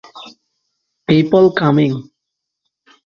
People 1.07 1.45
coming. 1.59 1.91